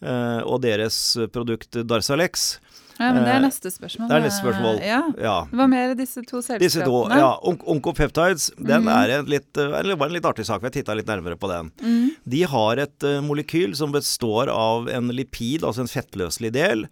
[0.02, 0.98] og deres
[1.32, 2.58] produkt Darzalex.
[2.96, 4.08] Ja, men Det er neste spørsmål.
[4.10, 4.80] Det er neste spørsmål.
[4.84, 5.00] Ja.
[5.20, 5.36] ja.
[5.50, 6.64] Det var mer disse to selskapene.
[6.64, 7.30] Disse to, ja.
[7.44, 8.92] Oncopeptides, den mm.
[8.94, 10.62] er en litt, det var en litt artig sak.
[10.62, 11.72] Vi har titta litt nærmere på den.
[11.82, 12.14] Mm.
[12.36, 16.86] De har et uh, molekyl som består av en lipid, altså en fettløselig del,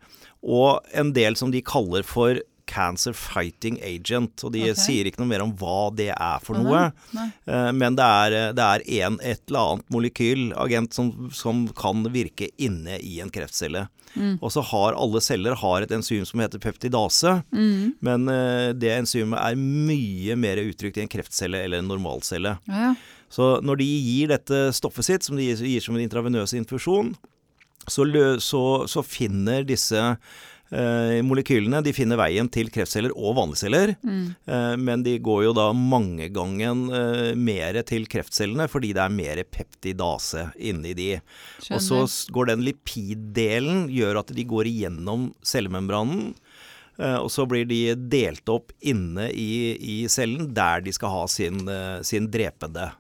[0.45, 2.41] og en del som de kaller for
[2.71, 4.45] Cancer Fighting Agent.
[4.45, 4.79] Og de okay.
[4.79, 6.87] sier ikke noe mer om hva det er for noe.
[6.91, 7.27] Nei, nei.
[7.49, 12.07] Uh, men det er, det er en, et eller annet molekyl, agent, som, som kan
[12.15, 13.87] virke inne i en kreftcelle.
[14.15, 14.39] Mm.
[14.39, 17.37] Og så har alle celler har et enzym som heter peptidase.
[17.55, 17.95] Mm.
[18.05, 22.57] Men uh, det enzymet er mye mer uttrykt i en kreftcelle eller en normalcelle.
[22.71, 22.95] Ja.
[23.35, 27.15] Så når de gir dette stoffet sitt, som de gir som en intravenøs infusjon,
[27.91, 28.07] så,
[28.41, 30.01] så, så finner disse
[30.75, 34.25] Eh, molekylene de finner veien til kreftceller og vanlige celler, mm.
[34.51, 39.43] eh, men de går jo da mangegangen eh, mer til kreftcellene fordi det er mer
[39.47, 41.11] peptidase inni de.
[41.61, 41.79] Skjønner.
[41.79, 46.33] Og så går den lipiddelen gjør at de går igjennom cellemembranen.
[46.99, 51.25] Eh, og så blir de delt opp inne i, i cellen der de skal ha
[51.31, 52.91] sin, eh, sin drepende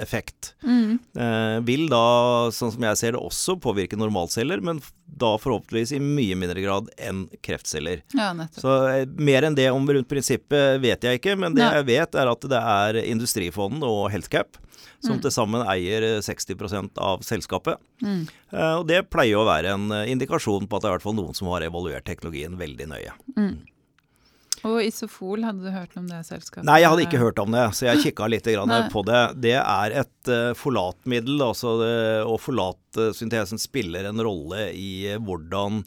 [0.00, 0.54] effekt.
[0.62, 0.98] Mm.
[1.18, 6.00] Uh, vil da, sånn som jeg ser det, også påvirke normalceller, men da forhåpentligvis i
[6.02, 8.02] mye mindre grad enn kreftceller.
[8.18, 11.78] Ja, Så uh, mer enn det om rundt prinsippet vet jeg ikke, men det ja.
[11.78, 14.58] jeg vet er at det er Industrifonden og Healthcap
[14.98, 15.22] som mm.
[15.22, 17.78] til sammen eier 60 av selskapet.
[18.02, 18.24] Mm.
[18.78, 21.36] og det pleier å være en indikasjon på at det er i hvert fall noen
[21.38, 23.14] som har evaluert teknologien veldig nøye.
[23.38, 23.52] Mm.
[24.66, 26.66] Og Isofol, hadde du hørt om det selskapet?
[26.66, 28.48] Nei, jeg hadde ikke hørt om det, så jeg kikka litt
[28.92, 29.22] på det.
[29.44, 31.76] Det er et uh, folatmiddel, altså
[32.26, 35.84] og forlatsyntesen spiller en rolle i hvordan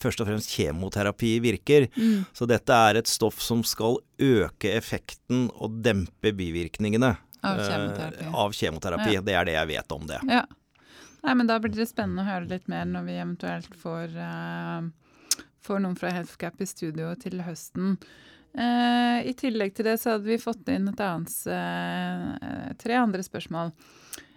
[0.00, 1.88] først og fremst kjemoterapi virker.
[1.96, 2.24] Mm.
[2.32, 8.26] Så dette er et stoff som skal øke effekten og dempe bivirkningene av kjemoterapi.
[8.26, 9.14] Uh, av kjemoterapi.
[9.16, 9.22] Ja.
[9.26, 10.20] Det er det jeg vet om det.
[10.30, 10.44] Ja.
[11.22, 14.88] Nei, men Da blir det spennende å høre litt mer når vi eventuelt får uh,
[15.66, 17.96] får noen fra Healthcap i studio til høsten.
[18.52, 23.24] Eh, I tillegg til det så hadde vi fått inn et annet eh, tre andre
[23.24, 23.72] spørsmål.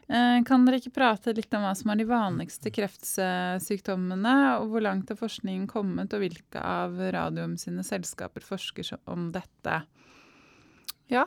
[0.08, 4.86] Eh, kan dere ikke prate litt om hva som er de vanligste kreftsykdommene, og hvor
[4.86, 9.82] langt har forskningen kommet, og hvilke av Radium sine selskaper forsker om dette?
[11.12, 11.26] Ja.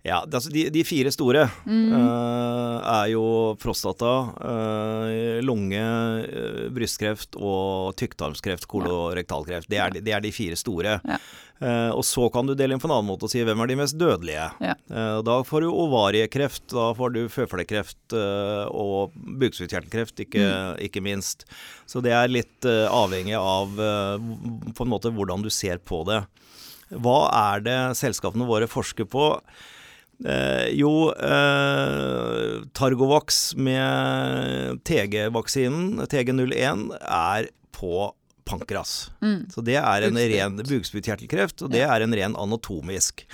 [0.00, 1.92] Ja, altså de, de, fire store mm.
[1.92, 3.24] uh, er jo
[3.60, 5.82] prostata, uh, lunge,
[6.24, 9.68] uh, brystkreft og tykktarmskreft, kolorektalkreft.
[9.68, 10.98] Det er, det er, de fire store.
[11.04, 11.20] Ja.
[11.92, 13.74] og så kan du dele inn på en annen måte og si hvem er de
[13.76, 14.46] mest dødelige.
[14.64, 14.74] Ja.
[15.20, 20.78] da får du ovariekreft, da får du føflekkreft og bukspyttkjertelkreft, ikke, mm.
[20.86, 21.44] ikke, minst.
[21.84, 26.22] Så det er litt avhengig av på en måte hvordan du ser på det.
[26.96, 27.18] Hva
[27.52, 29.28] er det selskapene våre forsker på?
[30.24, 38.10] Eh, jo, eh, Targovax med TG-vaksinen, TG01, er på
[38.44, 39.10] pankras.
[39.22, 39.46] Mm.
[39.52, 41.94] Så det er en ren bukspyttkjertelkreft, og det ja.
[41.94, 43.24] er en ren anatomisk.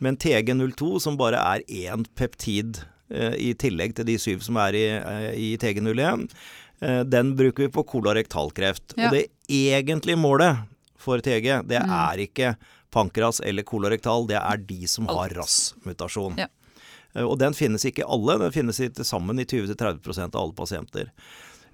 [0.00, 4.78] Men TG02, som bare er én peptid eh, i tillegg til de syv som er
[4.78, 6.28] i, eh, i TG01,
[6.80, 8.96] eh, den bruker vi på kolorektalkreft.
[8.96, 9.10] Ja.
[9.10, 10.64] Og det egentlige målet
[11.00, 11.96] for TG, det mm.
[11.98, 12.54] er ikke
[12.90, 16.40] pankras eller kolorektal, det er de som har RAS-mutasjon.
[16.40, 16.48] Ja.
[17.14, 20.56] Eh, og den finnes ikke i alle, den finnes til sammen i 20-30% av alle
[20.58, 21.14] pasienter.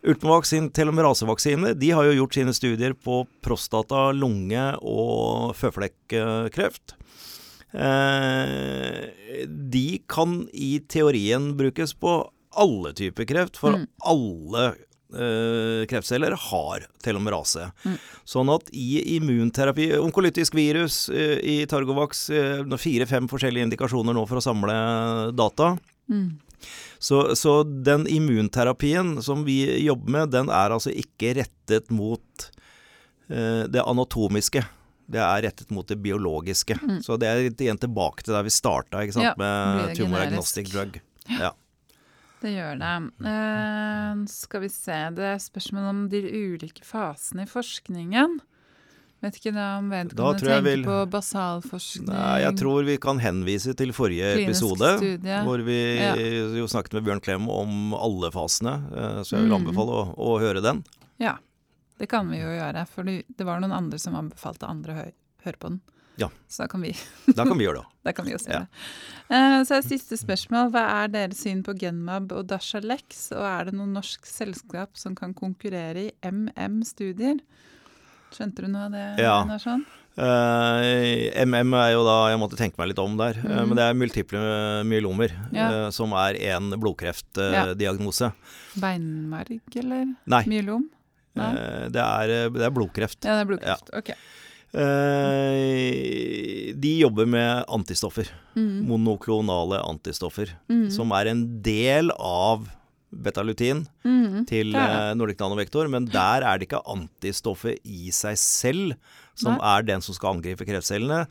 [0.07, 6.95] Ultimovax sin telomerasevaksine de har jo gjort sine studier på prostata, lunge og føflekkreft.
[7.77, 9.03] Eh,
[9.47, 12.21] de kan i teorien brukes på
[12.57, 13.87] alle typer kreft, for mm.
[14.09, 14.67] alle
[15.87, 17.69] kreftceller har telomerase.
[17.87, 17.99] Mm.
[18.27, 24.41] Sånn at i immunterapi Onkolytisk virus eh, i Targovax eh, Fire-fem forskjellige indikasjoner nå for
[24.41, 24.77] å samle
[25.37, 25.77] data.
[26.11, 26.39] Mm.
[26.99, 32.49] Så, så, den immunterapien som vi jobber med, den er altså ikke rettet mot
[33.29, 34.65] eh, det anatomiske.
[35.07, 36.79] Det er rettet mot det biologiske.
[36.83, 36.99] Mm.
[37.05, 40.99] Så det er igjen tilbake til der vi starta, ja, med tumoragnostic drug.
[41.31, 41.53] Ja.
[42.47, 42.97] Det gjør det.
[43.27, 48.39] Uh, skal vi se Det er spørsmål om de ulike fasene i forskningen.
[49.25, 50.83] Vet ikke da om vedkommende tenker vil...
[50.85, 55.39] på basalforskning Nei, Jeg tror vi kan henvise til forrige episode, studie.
[55.47, 56.13] hvor vi ja.
[56.61, 58.77] jo snakket med Bjørn Klem om alle fasene.
[58.93, 59.59] Eh, så jeg vil mm.
[59.63, 60.85] anbefale å, å, høre den.
[61.23, 61.39] Ja,
[61.99, 62.85] det kan vi jo gjøre.
[62.93, 65.07] For det var noen andre som anbefalte andre å
[65.49, 65.81] høre på den.
[66.21, 66.31] Ja.
[66.49, 66.95] Så da kan vi
[67.39, 68.01] Da kan vi gjøre det.
[68.09, 68.87] da kan vi også gjøre det.
[69.29, 70.71] Uh, så er siste spørsmål.
[70.75, 73.29] Hva er deres syn på Genmab og Dashalex?
[73.37, 77.43] Og er det noe norsk selskap som kan konkurrere i MM-studier?
[78.35, 79.07] Skjønte du noe av det?
[79.23, 79.39] Ja.
[79.63, 79.87] Sånn?
[80.17, 80.81] Uh,
[81.45, 83.37] MM er jo da Jeg måtte tenke meg litt om der.
[83.43, 83.51] Mm.
[83.53, 84.43] Uh, men det er multiple
[84.89, 85.69] myelomer, ja.
[85.69, 88.33] uh, som er en blodkreftdiagnose.
[88.33, 88.81] Ja.
[88.81, 90.13] Beinmarg, eller?
[90.25, 90.45] Nei.
[90.49, 90.89] Myelom?
[91.37, 93.21] Eh, det, er, det, er, blodkreft.
[93.25, 93.93] Ja, det er blodkreft.
[93.93, 94.01] Ja.
[94.01, 94.13] Ok.
[94.73, 98.31] Eh, de jobber med antistoffer.
[98.57, 98.87] Mm.
[98.89, 100.57] Monoklonale antistoffer.
[100.69, 100.91] Mm.
[100.91, 102.69] Som er en del av
[103.17, 104.47] betalutin mm.
[104.51, 108.97] til uh, Nordic Nanovektor, men der er det ikke antistoffet i seg selv
[109.37, 109.77] som Nei.
[109.77, 111.25] er den som skal angripe kreftcellene.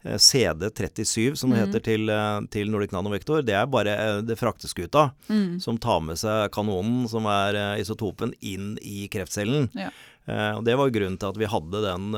[0.00, 1.64] Eh, CD37, som det mm.
[1.64, 5.58] heter til, eh, til Nordic Nanovektor, det er bare det frakteskuta mm.
[5.60, 9.68] som tar med seg kanonen, som er isotopen, inn i kreftcellen.
[9.76, 9.92] Ja.
[10.26, 12.12] Eh, og Det var grunnen til at vi hadde den,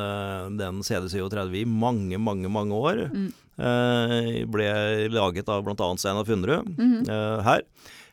[0.58, 3.06] den CD37 i mange, mange mange år.
[3.12, 3.30] Mm.
[3.62, 4.68] Eh, ble
[5.12, 5.88] laget av bl.a.
[6.00, 7.02] Steinar Funderud mm.
[7.04, 7.66] eh, her.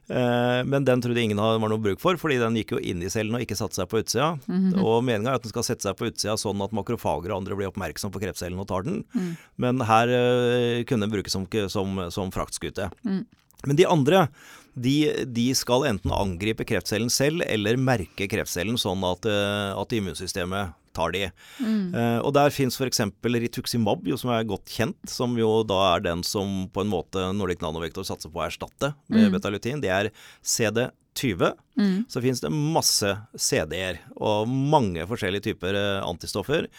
[0.10, 3.12] Eh, men den trodde ingen var noe bruk for, fordi den gikk jo inn i
[3.14, 4.34] cellen og ikke satte seg på utsida.
[4.48, 4.84] Mm -hmm.
[4.84, 7.56] Og meninga er at den skal sette seg på utsida sånn at makrofager og andre
[7.56, 9.04] blir oppmerksom på krepscellen og tar den.
[9.16, 9.38] Mm.
[9.58, 10.08] Men her
[10.84, 12.92] kunne den brukes som, som, som fraktskute.
[13.06, 13.26] Mm.
[13.68, 14.28] Men de andre
[14.74, 20.76] de, de, skal enten angripe kreftcellen selv eller merke kreftcellen sånn at, uh, at immunsystemet
[20.96, 21.26] tar de.
[21.60, 21.96] Mm.
[21.96, 23.02] Uh, og der fins f.eks.
[23.24, 27.30] rituximab, jo, som er godt kjent, som jo da er den som på en måte
[27.36, 29.36] Nordic Nanovektor satser på å erstatte med mm.
[29.38, 29.84] betalutin.
[29.84, 30.12] Det er
[30.44, 31.54] CD20.
[31.80, 32.00] Mm.
[32.10, 36.70] Så fins det masse CD-er og mange forskjellige typer uh, antistoffer.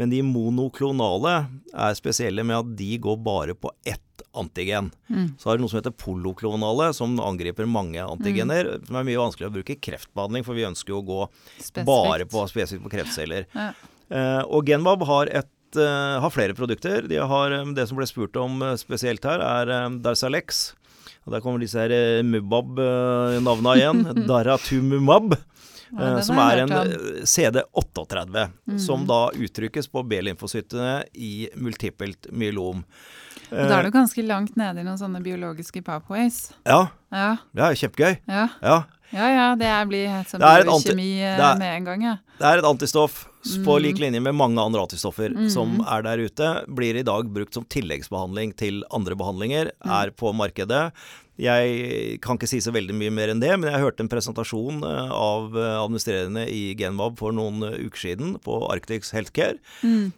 [0.00, 1.34] Men de monoklonale
[1.72, 4.90] er spesielle med at de går bare på ett antigen.
[5.10, 5.34] Mm.
[5.38, 8.78] Så har du noe som heter poloklonale, som angriper mange antigener.
[8.78, 8.86] Mm.
[8.88, 11.22] Som er mye vanskeligere å bruke i kreftbehandling, for vi ønsker jo å gå
[11.58, 11.88] spesifikt.
[11.88, 13.48] bare på, spesifikt på kreftceller.
[13.52, 13.72] Ja.
[14.12, 17.04] Uh, og Genmab har, et, uh, har, flere produkter.
[17.08, 20.70] De har, um, det som ble spurt om spesielt her, er Darzalex.
[21.22, 24.04] Og Der kommer disse her Mubab-navna igjen.
[24.30, 25.36] Daratumumab.
[25.92, 26.70] Ja, som er en
[27.28, 28.78] CD38, mm.
[28.80, 32.80] som da uttrykkes på B-lymfocyttene i multipelt myelom.
[33.52, 36.46] Og da er du ganske langt nede i noen sånne biologiske pathways.
[36.64, 36.86] Ja.
[37.12, 38.16] Ja, ja kjempegøy.
[38.24, 38.46] Ja.
[38.64, 38.78] ja.
[39.12, 42.16] Ja, ja, det blir helt som biokjemi eh, med en gang, ja.
[42.38, 43.82] Det er et antistoff på mm.
[43.82, 45.48] lik linje med mange andre antistoffer mm.
[45.52, 46.52] som er der ute.
[46.70, 49.92] Blir i dag brukt som tilleggsbehandling til andre behandlinger, mm.
[50.00, 50.86] er på markedet.
[51.40, 54.82] Jeg kan ikke si så veldig mye mer enn det, men jeg hørte en presentasjon
[54.84, 59.56] eh, av eh, administrerende i Genvab for noen uker siden på Arctics Healthcare.
[59.82, 60.12] Mm.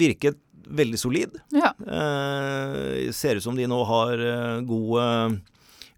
[0.00, 0.40] Virket
[0.70, 1.38] veldig solid.
[1.54, 1.72] Ja.
[1.78, 4.24] Eh, ser ut som de nå har
[4.66, 5.38] god,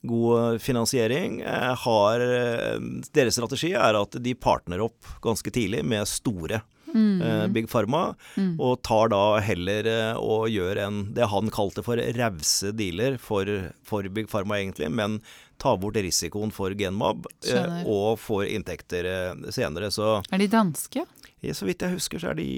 [0.02, 1.40] god finansiering.
[1.40, 2.78] Eh, har, eh,
[3.12, 6.62] deres strategi er at de partner opp ganske tidlig med store.
[6.92, 7.52] Mm.
[7.54, 8.58] Big Pharma, mm.
[8.60, 9.86] og tar da heller
[10.20, 13.48] og gjør en det han kalte for rause dealer for,
[13.88, 15.22] for, Big Pharma, egentlig, men
[15.56, 17.24] tar bort risikoen for Genmab
[17.86, 19.08] og får inntekter
[19.56, 19.88] senere.
[19.88, 21.06] Så Er de danske?
[21.56, 22.50] Så vidt jeg husker, så er de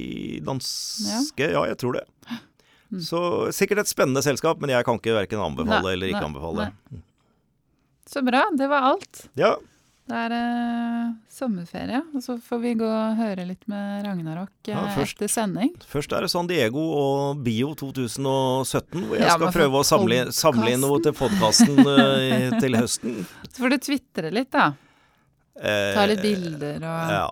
[0.43, 1.47] danske.
[1.47, 2.09] Ja, ja jeg tror det.
[2.95, 3.01] Mm.
[3.01, 3.19] Så
[3.57, 6.67] sikkert et spennende selskap, men jeg kan ikke verken anbefale nei, eller ikke nei, anbefale.
[6.69, 7.01] Nei.
[8.09, 8.45] Så bra.
[8.53, 9.27] Det var alt.
[9.39, 9.55] Ja.
[10.05, 14.75] Det er eh, sommerferie, og så får vi gå og høre litt med Ragnarok eh,
[14.75, 15.71] ja, først, etter sending.
[15.89, 20.19] Først er det San Diego og Bio 2017, hvor jeg ja, skal prøve å samle,
[20.37, 23.17] samle, inn noe til podkasten eh, til høsten.
[23.49, 24.75] Så får du tvitre litt, da.
[25.57, 27.27] Ta litt bilder og Ja.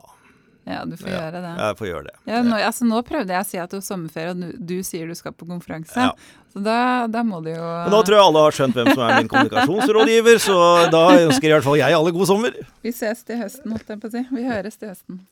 [0.64, 1.52] Ja, du får ja, gjøre det.
[1.58, 2.14] Jeg får gjøre det.
[2.30, 4.76] Ja, nå, altså, nå, prøvde jeg å si at du har sommerferie, og du, du,
[4.86, 6.06] sier du skal på konferanse.
[6.06, 6.12] Ja.
[6.52, 6.78] Så da,
[7.10, 9.30] da, må du jo Men Da tror jeg alle har skjønt hvem som er min
[9.32, 10.58] kommunikasjonsrådgiver, så
[10.92, 12.58] da ønsker i hvert fall jeg alle god sommer.
[12.86, 14.26] Vi ses til høsten, holdt jeg på å si.
[14.30, 15.22] Vi høres til høsten.